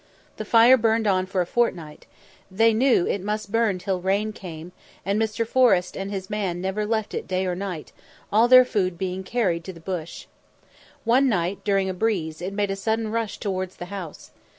The 0.37 0.45
fire 0.45 0.77
burned 0.77 1.05
on 1.05 1.27
for 1.27 1.41
a 1.41 1.45
fortnight; 1.45 2.07
they 2.49 2.73
knew 2.73 3.05
it 3.05 3.21
must 3.21 3.51
burn 3.51 3.77
till 3.77 4.01
rain 4.01 4.33
came, 4.33 4.71
and 5.05 5.21
Mr. 5.21 5.45
Forrest 5.45 5.95
and 5.95 6.09
his 6.09 6.27
man 6.27 6.59
never 6.59 6.87
left 6.87 7.13
it 7.13 7.27
day 7.27 7.45
or 7.45 7.53
night, 7.53 7.91
all 8.31 8.47
their 8.47 8.65
food 8.65 8.97
being 8.97 9.23
carried 9.23 9.63
to 9.65 9.73
the 9.73 9.79
bush. 9.79 10.25
One 11.03 11.29
night, 11.29 11.63
during 11.63 11.87
a 11.87 11.93
breeze, 11.93 12.41
it 12.41 12.51
made 12.51 12.71
a 12.71 12.75
sudden 12.75 13.11
rush 13.11 13.37
towards 13.37 13.75
the 13.75 13.85
house. 13.93 14.31